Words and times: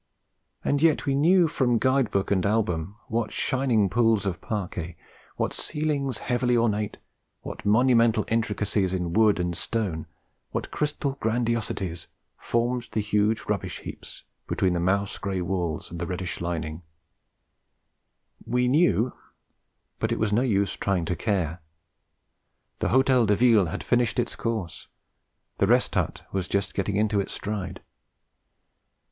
And 0.65 0.81
yet 0.81 1.05
we 1.05 1.13
knew 1.13 1.47
from 1.47 1.77
guide 1.77 2.09
book 2.09 2.31
and 2.31 2.43
album 2.43 2.95
what 3.07 3.31
shining 3.31 3.87
pools 3.87 4.25
of 4.25 4.41
parquet, 4.41 4.97
what 5.35 5.53
ceilings 5.53 6.17
heavily 6.25 6.57
ornate, 6.57 6.97
what 7.41 7.67
monumental 7.67 8.25
intricacies 8.27 8.95
in 8.95 9.13
wood 9.13 9.39
and 9.39 9.55
stone, 9.55 10.07
what 10.49 10.71
crystal 10.71 11.17
grandiosities, 11.19 12.07
formed 12.35 12.87
the 12.93 12.99
huge 12.99 13.41
rubbish 13.43 13.81
heaps 13.81 14.23
between 14.47 14.73
the 14.73 14.79
mouse 14.79 15.19
grey 15.19 15.39
walls 15.39 15.91
with 15.91 15.99
the 15.99 16.07
reddish 16.07 16.41
lining: 16.41 16.81
we 18.43 18.67
knew, 18.67 19.13
but 19.99 20.11
it 20.11 20.17
was 20.17 20.33
no 20.33 20.41
use 20.41 20.73
trying 20.75 21.05
to 21.05 21.15
care. 21.15 21.61
The 22.79 22.87
Hôtel 22.87 23.27
de 23.27 23.35
Ville 23.35 23.65
had 23.67 23.83
finished 23.83 24.17
its 24.17 24.35
course; 24.35 24.87
the 25.59 25.67
Rest 25.67 25.93
Hut 25.93 26.23
was 26.31 26.47
just 26.47 26.73
getting 26.73 26.95
into 26.95 27.19
its 27.19 27.33
stride. 27.33 27.83